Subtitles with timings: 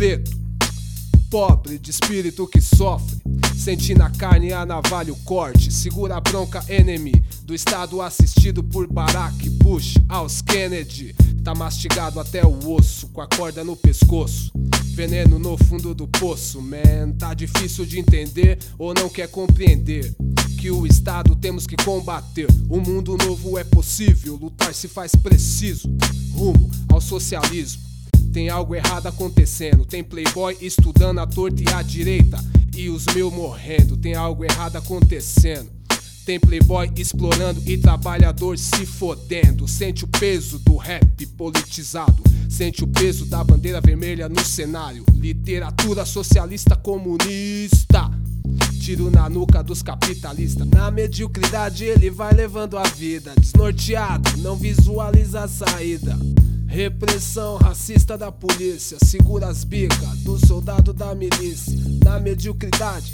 [0.00, 0.30] preto,
[1.28, 3.20] pobre de espírito que sofre.
[3.54, 7.12] Sente na carne a navalha o corte, segura a bronca enemy
[7.44, 11.14] do estado assistido por Barack Bush aos Kennedy.
[11.44, 14.50] Tá mastigado até o osso, com a corda no pescoço.
[14.94, 17.12] Veneno no fundo do poço, man.
[17.18, 20.14] Tá difícil de entender ou não quer compreender
[20.58, 22.48] que o Estado temos que combater.
[22.70, 25.94] Um mundo novo é possível, lutar se faz preciso.
[26.32, 27.89] Rumo ao socialismo.
[28.32, 29.84] Tem algo errado acontecendo.
[29.84, 32.38] Tem playboy estudando a torta e a direita.
[32.76, 33.96] E os meus morrendo.
[33.96, 35.68] Tem algo errado acontecendo.
[36.24, 39.66] Tem playboy explorando e trabalhador se fodendo.
[39.66, 42.22] Sente o peso do rap politizado.
[42.48, 45.04] Sente o peso da bandeira vermelha no cenário.
[45.12, 48.10] Literatura socialista comunista.
[48.80, 50.68] Tiro na nuca dos capitalistas.
[50.68, 53.32] Na mediocridade ele vai levando a vida.
[53.38, 56.16] Desnorteado, não visualiza a saída.
[56.70, 61.76] Repressão racista da polícia, segura as bicas do soldado da milícia.
[62.04, 63.12] Na mediocridade,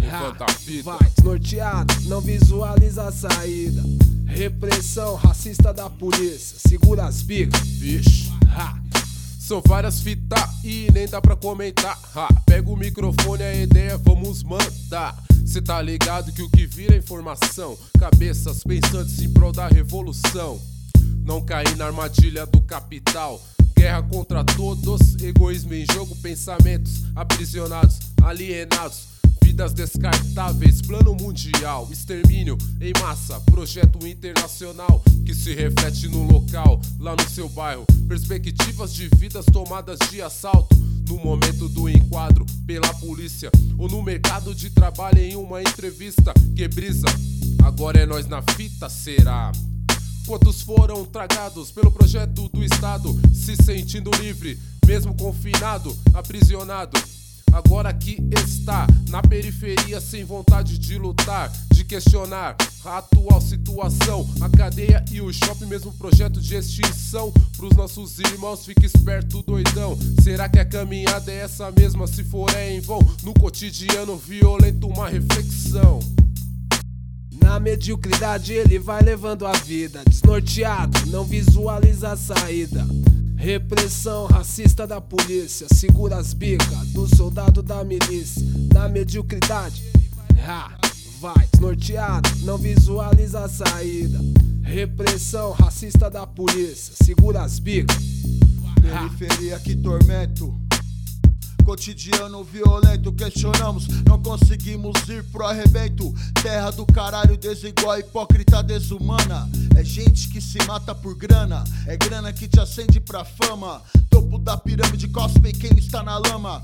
[0.00, 0.82] Levanta a vida.
[0.84, 3.82] vai desnorteado, não visualiza a saída.
[4.26, 7.60] Repressão racista da polícia, segura as bicas.
[7.60, 8.32] Vixe.
[8.56, 8.74] Ha.
[9.38, 11.98] São várias fitas e nem dá pra comentar.
[12.16, 15.14] Ha, pega o microfone, a ideia, vamos mandar.
[15.44, 17.76] Cê tá ligado que o que vira é informação.
[18.00, 20.58] Cabeças pensantes em prol da revolução.
[21.24, 23.42] Não cair na armadilha do capital.
[23.76, 29.14] Guerra contra todos, egoísmo em jogo, pensamentos aprisionados, alienados.
[29.42, 37.14] Vidas descartáveis, plano mundial, extermínio em massa, projeto internacional que se reflete no local, lá
[37.14, 37.84] no seu bairro.
[38.08, 40.74] Perspectivas de vidas tomadas de assalto
[41.08, 46.66] no momento do enquadro pela polícia ou no mercado de trabalho em uma entrevista que
[46.68, 47.06] brisa.
[47.62, 49.52] Agora é nós na fita, será?
[50.26, 56.98] Quantos foram tragados pelo projeto do Estado, se sentindo livre, mesmo confinado, aprisionado?
[57.52, 64.28] Agora aqui está, na periferia, sem vontade de lutar, de questionar a atual situação.
[64.40, 67.30] A cadeia e o shopping, mesmo projeto de extinção.
[67.56, 69.96] Pros nossos irmãos, fique esperto, doidão.
[70.22, 72.06] Será que a caminhada é essa mesma?
[72.06, 72.98] Se for, é em vão.
[73.22, 76.00] No cotidiano violento, uma reflexão.
[77.44, 80.02] Na mediocridade ele vai levando a vida.
[80.08, 82.86] Desnorteado, não visualiza a saída.
[83.36, 88.42] Repressão racista da polícia, segura as bicas do soldado da milícia.
[88.72, 89.84] Na mediocridade,
[90.42, 90.74] ha,
[91.20, 91.46] vai.
[91.52, 94.18] Desnorteado, não visualiza a saída.
[94.62, 98.02] Repressão racista da polícia, segura as bicas.
[98.80, 100.63] Periferia que tormento.
[101.64, 106.14] Cotidiano violento, questionamos, não conseguimos ir pro arrebento.
[106.42, 109.48] Terra do caralho, desigual, hipócrita, desumana.
[109.74, 113.82] É gente que se mata por grana, é grana que te acende pra fama.
[114.10, 116.62] Topo da pirâmide, cospe quem está na lama.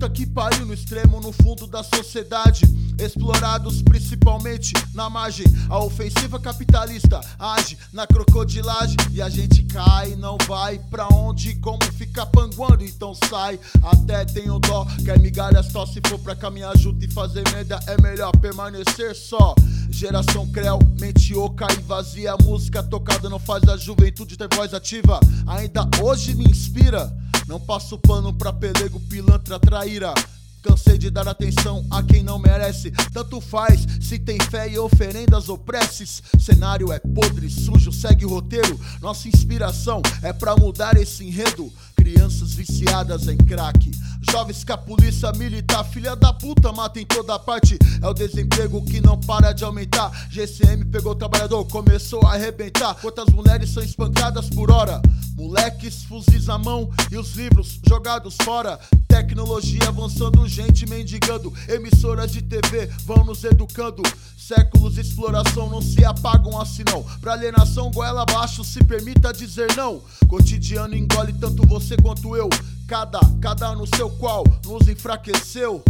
[0.00, 2.64] Puta que pariu no extremo, no fundo da sociedade.
[2.98, 5.44] Explorados principalmente na margem.
[5.68, 8.96] A ofensiva capitalista age na crocodilagem.
[9.12, 12.82] E a gente cai, não vai pra onde, como fica panguando.
[12.82, 14.86] Então sai, até tenho dó.
[15.04, 17.78] Quer migalhas só se for pra caminhar junto e fazer merda.
[17.86, 19.54] É melhor permanecer só.
[19.90, 22.34] Geração creu, mente oca e vazia.
[22.42, 25.20] Música tocada não faz a juventude ter voz ativa.
[25.46, 27.14] Ainda hoje me inspira.
[27.50, 30.14] Não passo pano pra pelego, pilantra, traíra.
[30.62, 32.92] Cansei de dar atenção a quem não merece.
[33.12, 36.22] Tanto faz se tem fé e oferendas ou preces.
[36.38, 38.78] Cenário é podre, sujo, segue o roteiro.
[39.00, 41.72] Nossa inspiração é pra mudar esse enredo.
[42.00, 43.90] Crianças viciadas em crack.
[44.30, 47.78] Jovens que a polícia militar, filha da puta, mata em toda parte.
[48.00, 50.10] É o desemprego que não para de aumentar.
[50.30, 52.94] GCM pegou o trabalhador, começou a arrebentar.
[52.94, 55.02] Quantas mulheres são espancadas por hora?
[55.34, 58.80] Moleques, fuzis na mão e os livros jogados fora.
[59.08, 61.52] Tecnologia avançando, gente mendigando.
[61.68, 64.02] Emissoras de TV vão nos educando.
[64.36, 67.02] Séculos de exploração não se apagam assim não.
[67.20, 70.02] Pra alienação, goela abaixo, se permita dizer não.
[70.28, 72.48] Cotidiano engole tanto você quanto eu.
[72.86, 75.82] Cada, cada no seu qual nos enfraqueceu.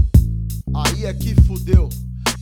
[0.75, 1.89] Aí é que fudeu.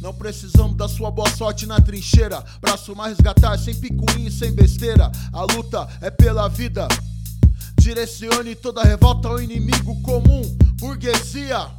[0.00, 2.42] Não precisamos da sua boa sorte na trincheira.
[2.60, 5.10] Pra somar, resgatar, sem picuinho sem besteira.
[5.32, 6.86] A luta é pela vida.
[7.80, 10.42] Direcione toda revolta ao inimigo comum.
[10.78, 11.77] Burguesia.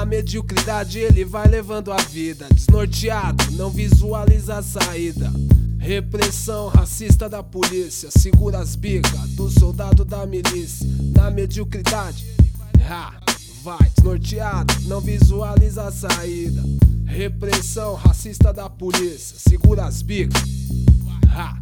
[0.00, 2.48] Na mediocridade ele vai levando a vida.
[2.54, 5.30] Desnorteado, não visualiza a saída.
[5.78, 10.88] Repressão racista da polícia, segura as bicas do soldado da milícia.
[11.14, 12.24] Na mediocridade,
[12.88, 13.12] ha,
[13.62, 13.90] vai.
[13.94, 16.62] Desnorteado, não visualiza a saída.
[17.04, 20.42] Repressão racista da polícia, segura as bicas.
[21.28, 21.59] Ha.